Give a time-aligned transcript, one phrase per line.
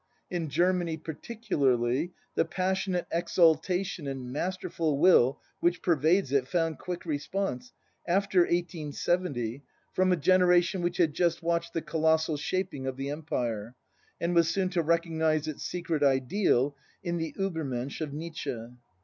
[0.31, 7.71] In Germany, particularly, the passionate exaltation and masterful will which pervades it found quick response,
[8.07, 9.61] after 1870,
[9.93, 13.75] from a generation which had just watched the colossal shaping of the Empire,
[14.19, 18.57] and was soon to recognise its secret ideal in the Ubermensch of Nietzsche.